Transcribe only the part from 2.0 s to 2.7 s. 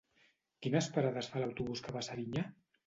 a Serinyà?